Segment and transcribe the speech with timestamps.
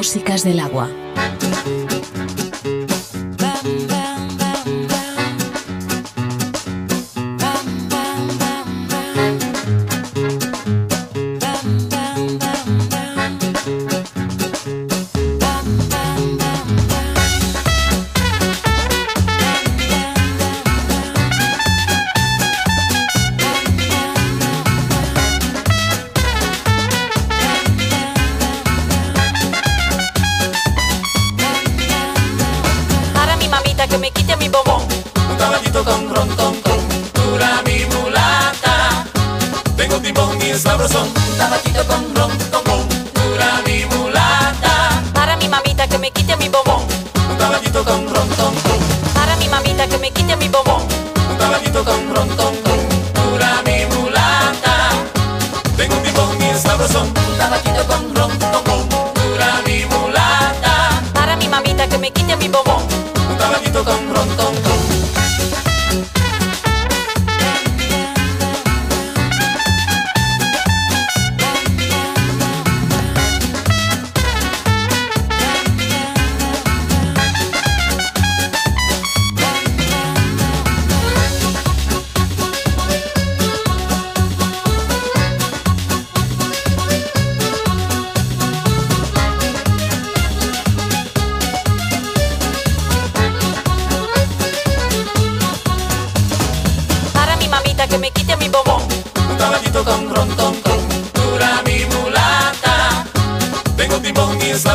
[0.00, 0.88] Músicas del agua.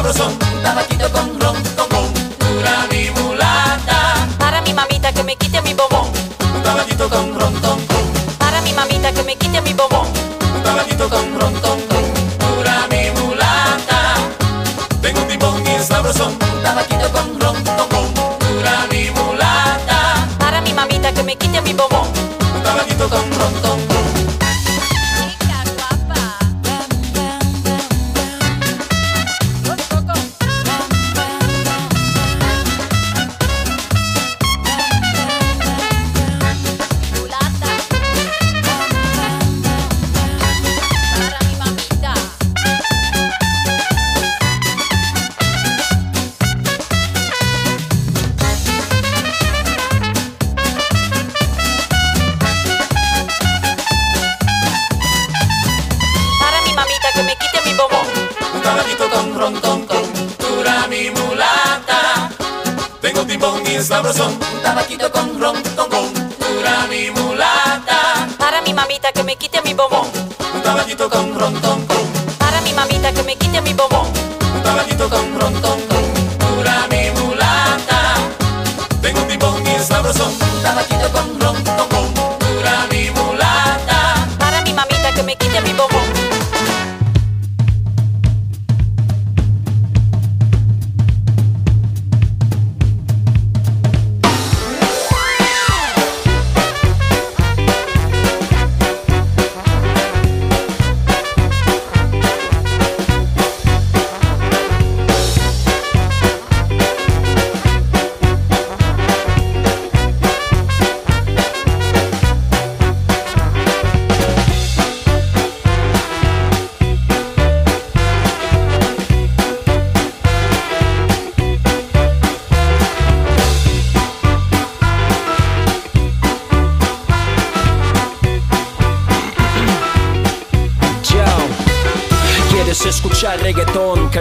[0.06, 4.28] sabrosón, un tabaquito con ron, con con, dura mi mulata.
[4.38, 6.08] Para mi mamita que me quite mi bombón,
[6.56, 8.38] un tabaquito con ron, con con.
[8.38, 10.08] Para mi mamita que me quite mi bombón,
[10.56, 11.75] un tabaquito con ron, con.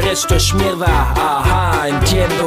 [0.00, 2.47] Esto es mierda, ajá, entiendo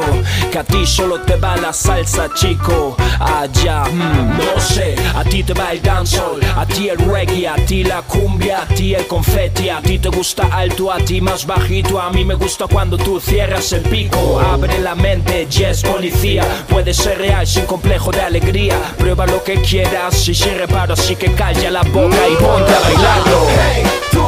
[0.50, 5.42] que a ti solo te va la salsa, chico, allá, mm, no sé, a ti
[5.42, 9.06] te va el dancehall, a ti el reggae, a ti la cumbia, a ti el
[9.06, 12.98] confeti, a ti te gusta alto, a ti más bajito, a mí me gusta cuando
[12.98, 18.20] tú cierras el pico, abre la mente, yes policía, puede ser real sin complejo de
[18.20, 22.72] alegría, prueba lo que quieras y si reparo, así que calla la boca y ponte
[22.72, 23.46] a bailarlo.
[23.48, 24.22] Hey, tú,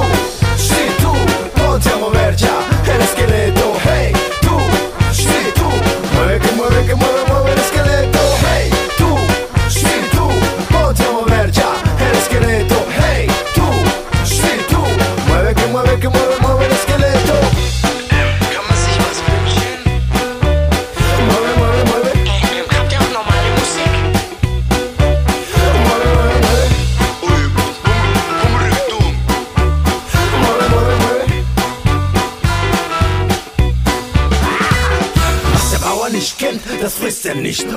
[3.30, 3.69] reggaetón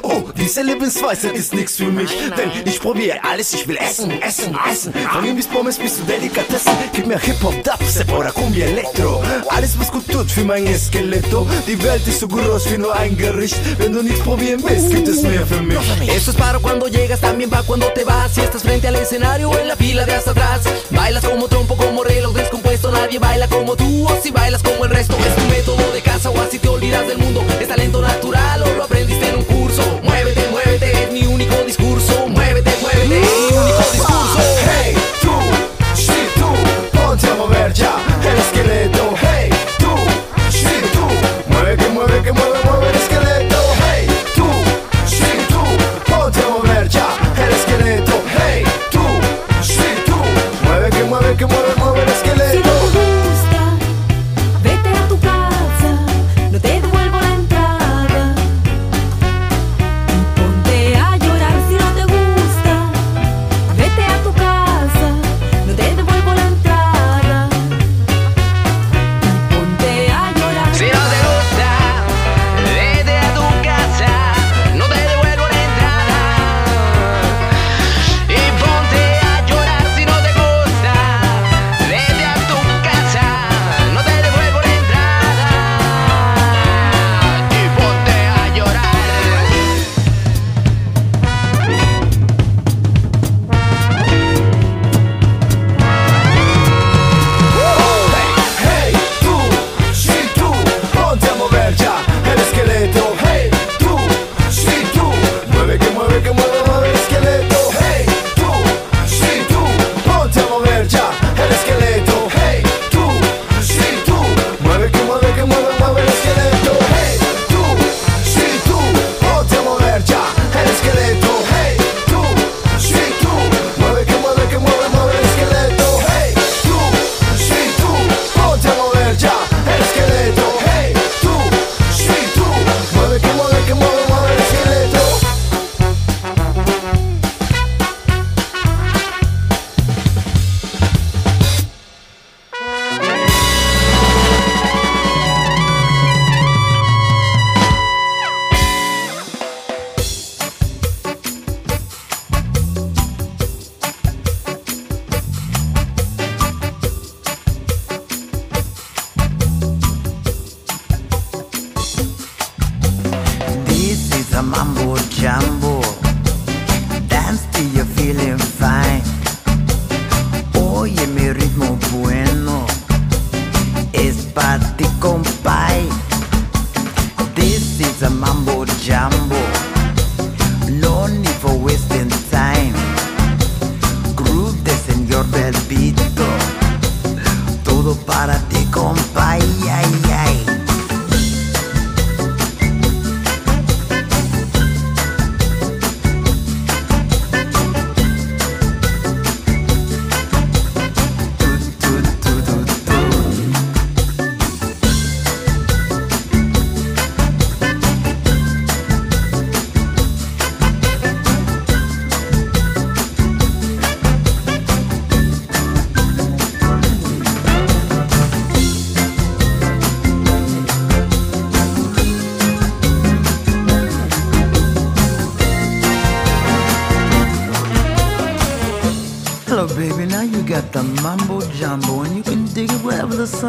[0.04, 2.10] Oh, diese Lebensweise ist nichts für mich.
[2.10, 2.52] Nein, nein.
[2.58, 4.94] Denn ich probiere alles, ich will essen, essen, essen.
[5.12, 6.74] Von mir bis Pommes bis zu Delikatessen.
[6.94, 9.24] Gib mir Hip-Hop, Dubstep oder Kumbi Elektro.
[9.50, 11.48] Alles, was gut tut für mein Esqueleto.
[11.68, 13.58] Die Welt ist so groß wie nur ein Gericht.
[13.80, 15.78] Wenn du nichts probieren willst, gibt es mehr für mich.
[16.08, 18.34] Eso es para cuando llegas, también va cuando te vas.
[18.36, 20.62] Si estás frente al escenario o en la fila de hasta atrás.
[20.92, 22.92] Bailas como trompo, como reloj descompuesto.
[22.92, 25.16] Nadie baila como tú o si bailas como el resto.
[25.18, 25.43] Es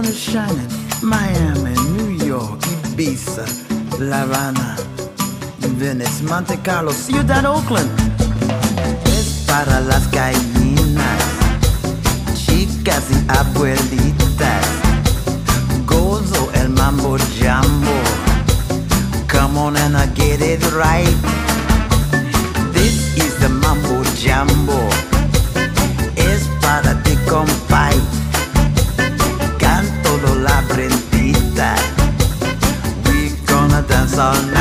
[0.03, 0.59] sun.
[1.03, 2.61] Miami, New York,
[2.91, 3.47] Ibiza,
[4.01, 4.77] La Habana,
[5.79, 7.91] Venice, Monte Carlo, Ciudad Oakland.
[9.07, 11.23] Es para las gallinas,
[12.35, 14.67] chicas y abuelitas.
[15.87, 17.95] Gozo el mambo jambo.
[19.29, 21.17] Come on and I get it right.
[22.73, 24.84] This is the mambo jambo.
[34.15, 34.54] sun.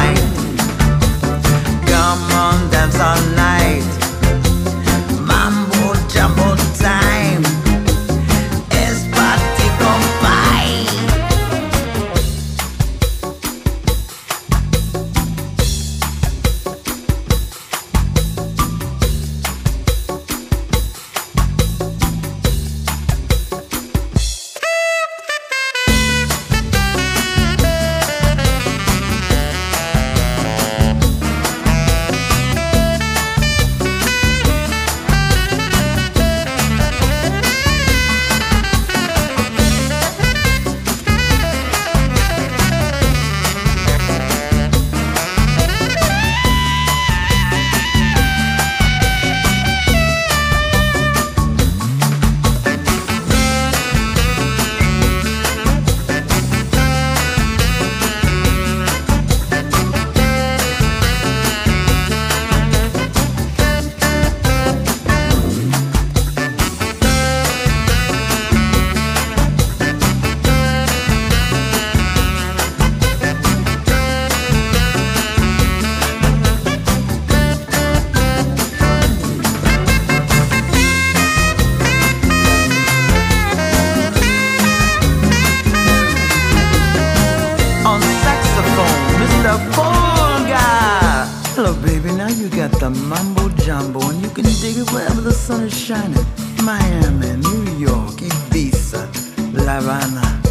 [93.44, 96.26] Mumbo jumbo, and you can dig it wherever the sun is shining.
[96.64, 99.08] Miami, New York, Ibiza,
[99.54, 100.42] La Habana,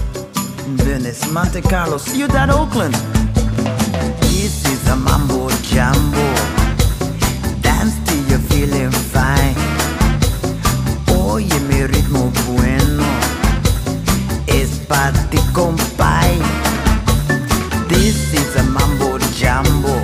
[0.84, 2.94] Venice, Monte Carlo, Ciudad Oakland.
[4.20, 6.34] This is a mambo jumbo.
[7.62, 9.56] Dance till you're feeling fine.
[11.08, 13.04] Oye mi ritmo bueno.
[14.46, 16.38] Es para ti, compay.
[17.88, 20.01] This is a mambo jumbo.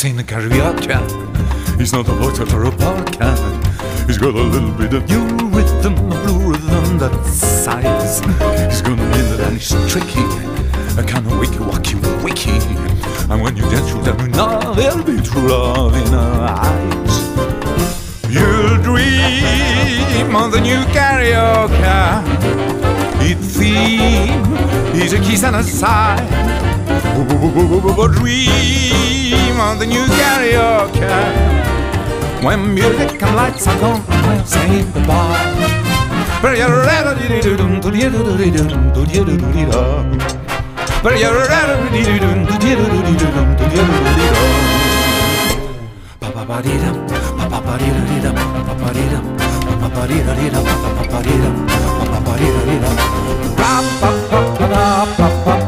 [0.00, 0.88] Seen the karaoke.
[1.78, 4.06] He's not a voice or a podcast.
[4.06, 8.20] He's got a little bit of new rhythm, a blue rhythm that sighs.
[8.70, 10.24] He's gonna mean it and he's tricky.
[10.98, 12.56] A kind of wicky wacky wicky.
[13.30, 17.20] And when you dance with them, now there'll be true love in our eyes.
[18.32, 22.99] You'll dream of the new karaoke
[23.30, 24.54] lead theme
[24.94, 26.16] is a kiss and a sigh.
[28.14, 31.06] Dream on the new karaoke.
[32.42, 35.56] When music and lights are gone, we'll say goodbye.
[36.42, 36.80] But you're
[46.20, 46.96] Ba-ba-ba-dee-dum,
[47.38, 49.24] ba-ba-ba-dee-dum, ba-ba-ba-dee-dum,
[49.80, 51.69] ba-ba-ba-dee-dum, ba-ba-ba-dee-dum
[52.30, 52.90] pa di da di da.
[53.58, 55.59] Ra pa pa pa da pa pa.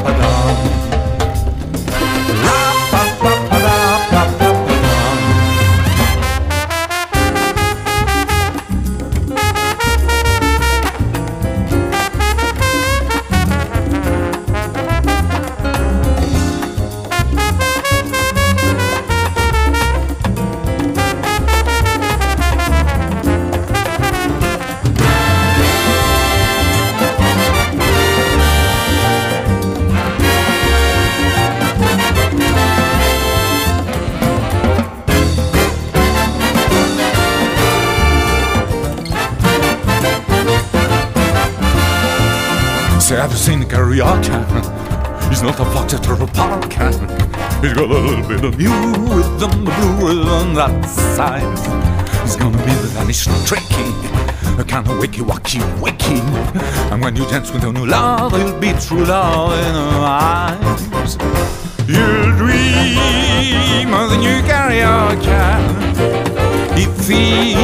[48.44, 48.70] Of new
[49.14, 51.64] rhythm, the blue rhythm that size.
[52.22, 53.92] He's gonna be the vanish tricky,
[54.60, 56.20] a kind of wicky wacky wicky.
[56.90, 61.16] And when you dance with a new love, it'll be true love in her eyes.
[61.86, 65.42] You'll dream of the new karaoke.
[66.76, 67.54] He,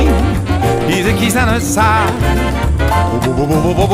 [0.93, 2.13] he's a kiss on her side.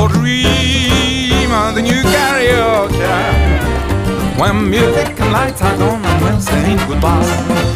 [0.09, 3.64] Dream of the new karaoke.
[4.37, 7.75] When music and lights are gone and we'll say goodbye.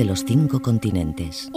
[0.00, 1.50] De los cinco continentes.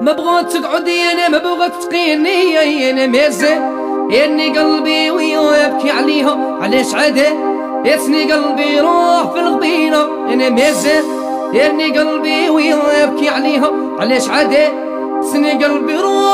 [0.00, 3.62] ما بغيت تقعدي أنا ما بغيت تقيني أنا مازال.
[4.24, 6.58] اني قلبي ويبكي عليها.
[6.62, 7.28] علاش عدا
[7.84, 10.02] يسني قلبي روح في الغبينة.
[10.32, 11.04] أنا مازال.
[11.54, 13.70] اني قلبي ويبكي عليها.
[13.98, 14.66] علاش عدا
[15.32, 16.29] سني قلبي روح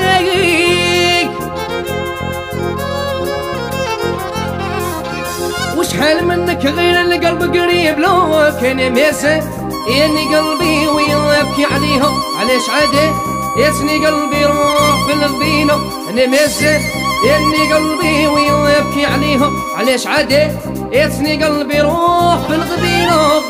[0.00, 1.30] ويك
[5.78, 13.12] وشحال منك غير القلب قريب لو كان ماسك إني قلبي ويبكي عليها علاش عادي
[13.56, 15.12] يسني قلبي روح في
[16.10, 16.80] أنا ماسك
[17.24, 20.48] إني قلبي ويبكي عليها علاش عادي
[20.92, 23.40] يسني قلبي روح في الغبينة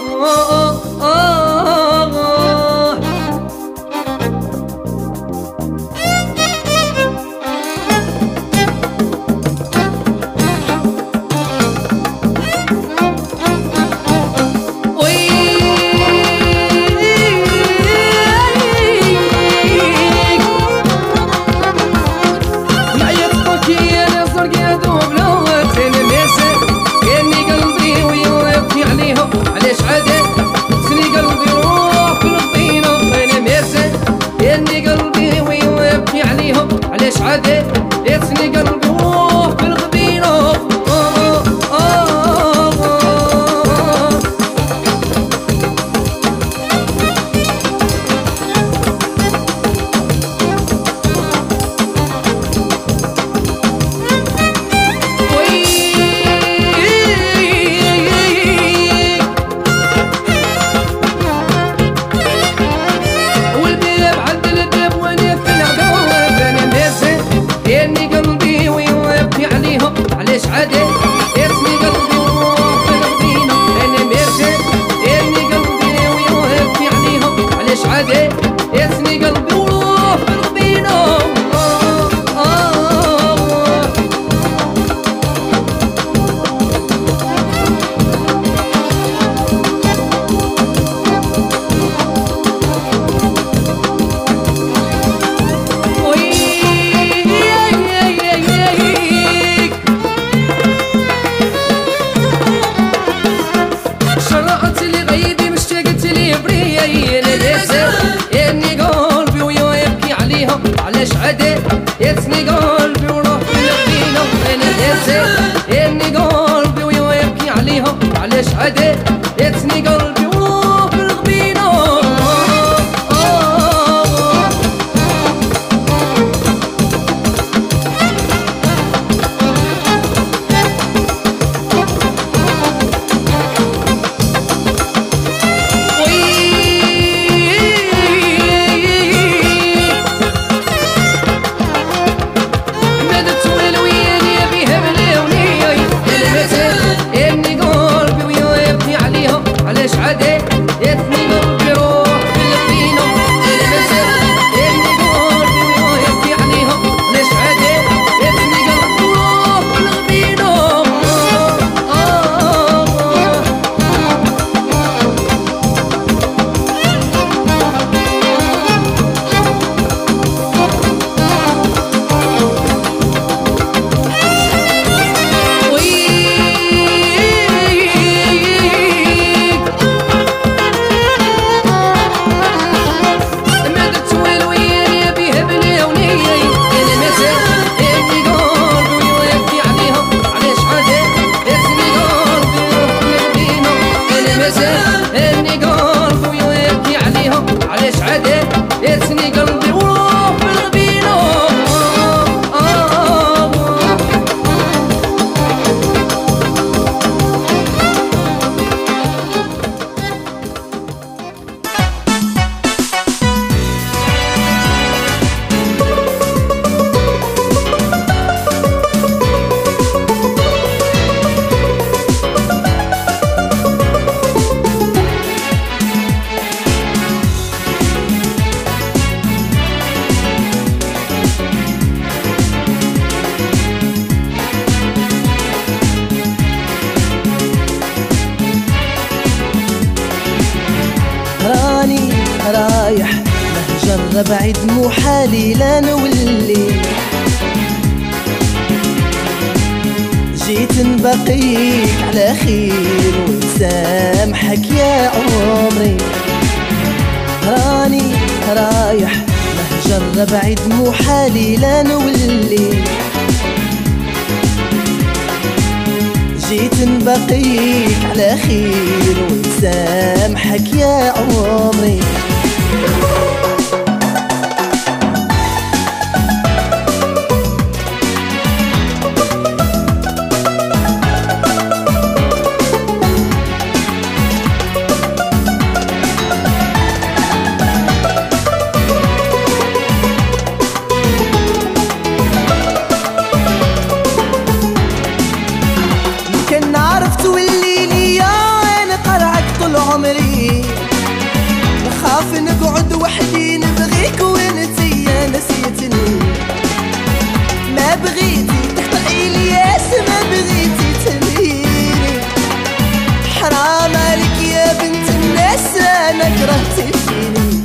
[316.77, 317.63] فيني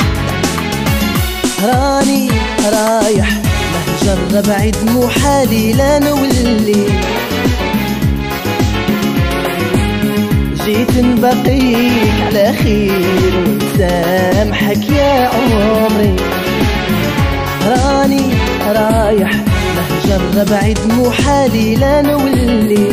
[1.64, 2.30] راني
[2.66, 3.30] رايح
[3.74, 6.86] مهجر بعيد مو حالي لا نولي.
[10.66, 16.16] جيت نبقيك على خير ونسامحك يا عمري.
[17.68, 18.26] راني
[18.68, 19.32] رايح
[19.76, 22.88] مهجر بعيد مو حالي لا نولي.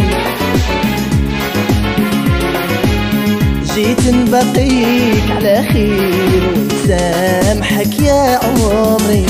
[3.74, 9.26] جيت نبقيك على خير ونسامحك يا عمري.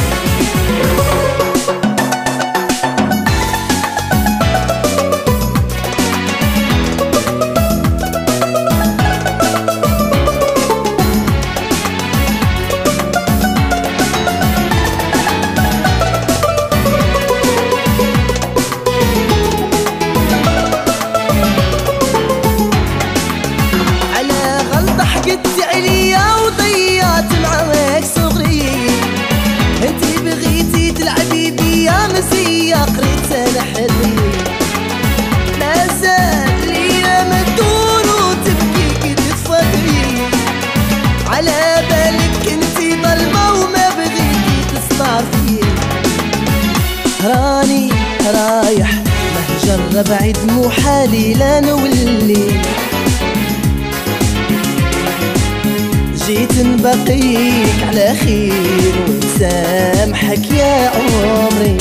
[57.02, 61.76] نبقيك على خير ونسامحك يا عمري.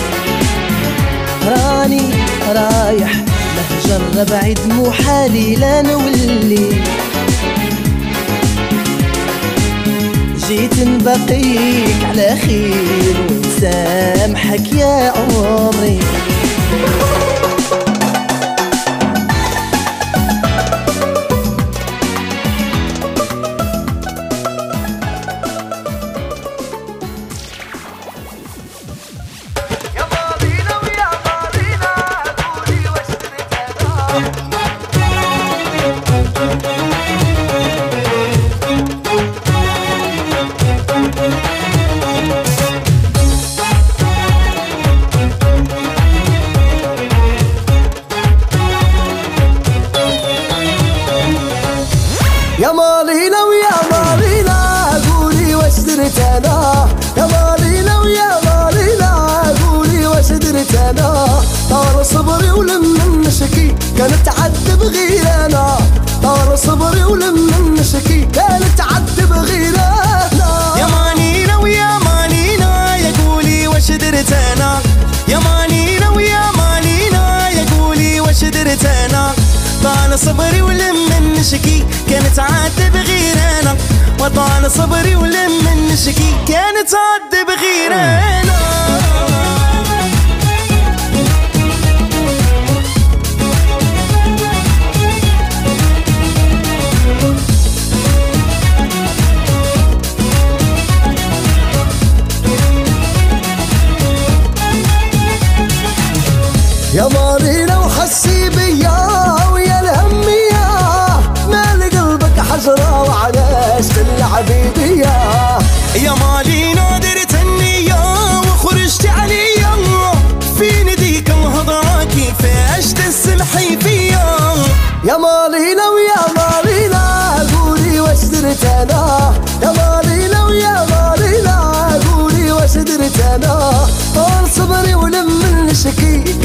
[1.48, 2.02] راني
[2.48, 3.12] رايح
[3.56, 6.70] مهجر بعيد مو حالي لا نولي.
[10.48, 16.00] جيت نبقيك على خير ونسامحك يا عمري.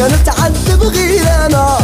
[0.07, 1.79] كانت تعذب غير أنا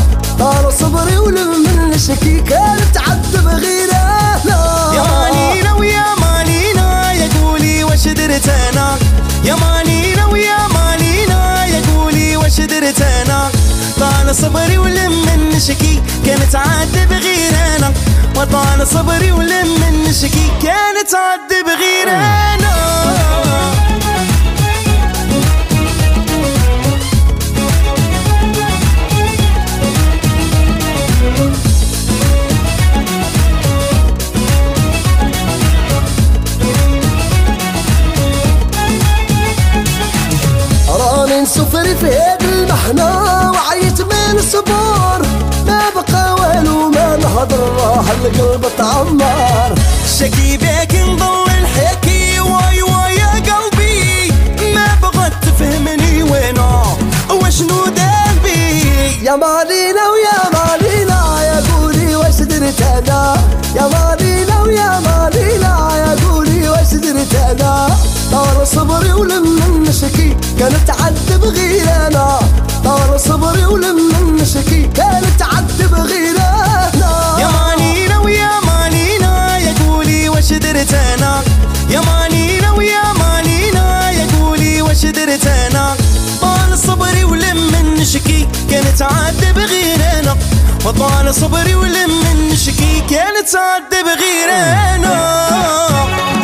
[0.71, 8.49] صبري ولم الشكي كانت تعذب غير أنا يا مالينا ويا مالينا يا قولي وش درت
[8.49, 8.97] أنا
[9.45, 13.51] يا مالينا ويا مالينا يا قولي وش درت أنا
[14.01, 17.93] طال صبري ولم النشكي كانت عاد بغير أنا
[18.37, 22.09] وطال صبري ولم النشكي كانت عاد بغير
[42.01, 45.19] في هاد المحنة وعيت من الصبور
[45.67, 49.75] ما بقى والو ما نهضر راح القلب تعمر.
[50.19, 54.33] شكي بيك نضل الحكي واي واي يا قلبي.
[54.75, 56.83] ما بغت تفهمني وينه
[57.31, 58.83] وشنو دربي
[59.23, 63.37] يا مالينا ويا مالينا يا قولي وش درت أنا؟
[63.77, 65.62] يا مالينا ويا مالينا
[66.93, 67.89] قولي وش درت أنا
[68.33, 72.39] طال صبري ولم النشكي كانت تعذب غير أنا
[72.85, 80.53] طال صبري ولم النشكي كانت تعذب غير أنا يا مانينا ويا مانينا يا قولي وش
[80.53, 81.43] درت أنا
[81.91, 85.97] يا مانينا ويا مانينا يا قولي وش درت أنا
[86.43, 90.37] طال صبري ولم النشكي كانت عاد بغير أنا
[90.85, 94.51] وطال صبري ولم النشكي كانت عاد بغير
[94.95, 96.42] أنا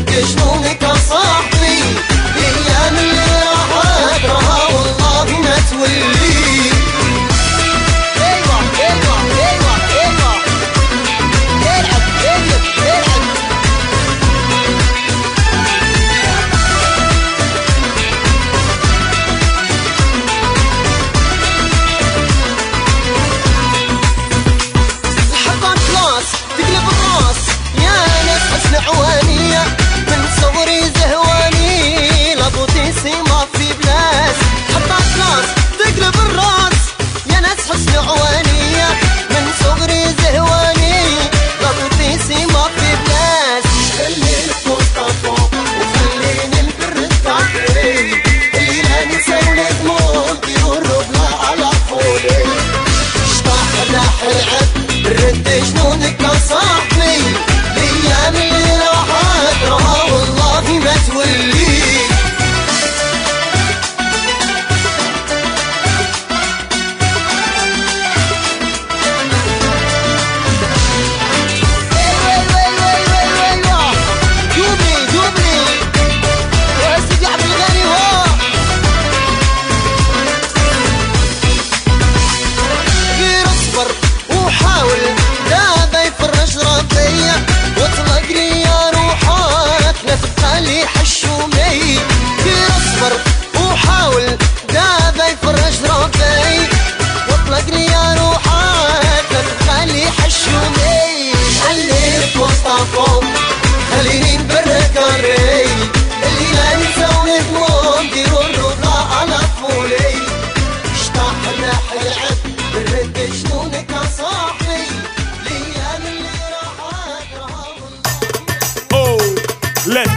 [0.00, 0.74] Porque estou me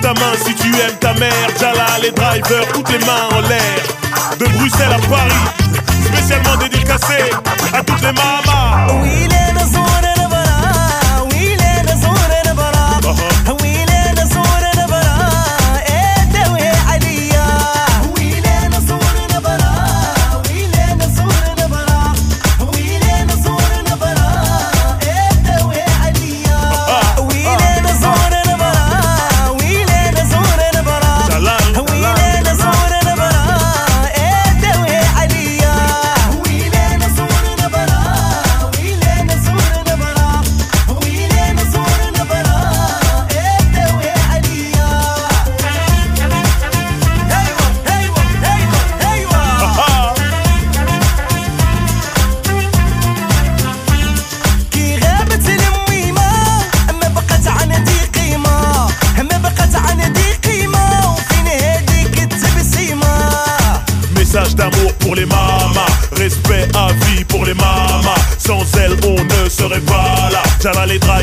[0.04, 1.49] ta main si tu aimes ta mère.
[1.60, 3.80] Jala, les drivers, toutes les mains en l'air.
[4.38, 5.43] De Bruxelles à Paris,
[6.06, 7.32] spécialement dédicacé
[7.74, 9.01] à toutes les mamas.
[9.01, 9.28] Oui,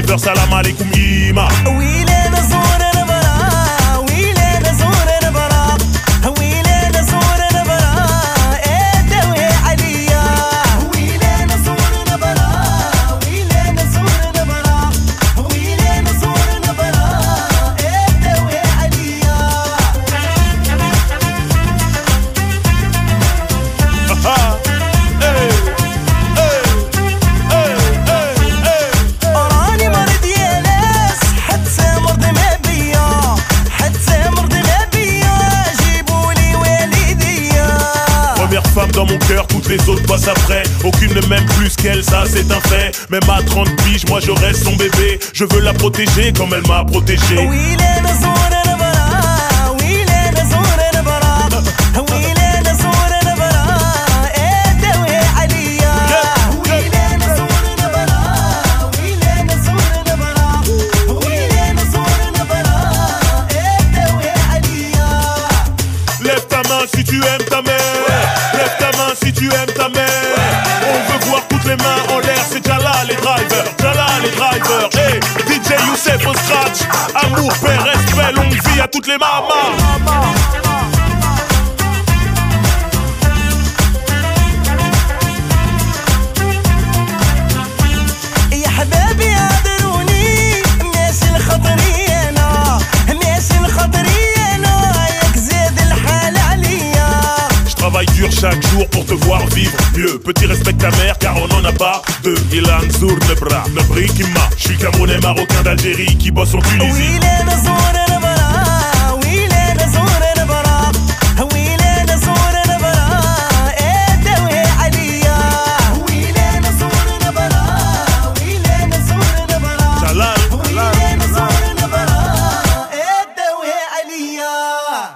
[0.00, 1.46] Driver, salam alaikum, yima.
[1.76, 1.89] Oui.
[40.20, 40.62] passe après.
[40.84, 42.92] Aucune ne m'aime plus qu'elle, ça c'est un fait.
[43.10, 45.18] Même à 30 piges, moi je reste son bébé.
[45.32, 47.48] Je veux la protéger comme elle m'a protégé.
[66.94, 67.80] Si tu aimes ta mère.
[68.54, 69.89] Lève ta main si tu aimes ta mère.
[73.78, 76.80] driver, les drivers, hey, DJ Youssef au scratch,
[77.14, 80.99] amour, paix, respect, longue vie à toutes les mamas.
[98.40, 100.18] chaque jour pour te voir vivre mieux.
[100.18, 102.36] Petit respect ta mère car on en a pas deux.
[102.52, 104.48] Ilan Zour Nebra, Nabri Kima.
[104.56, 107.18] Je suis Camerounais, Marocain d'Algérie qui bosse en Tunisie.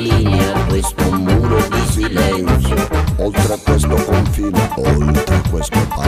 [0.00, 6.07] linea, questo muro di silenzio, oltre a questo confine, oltre a questo paese.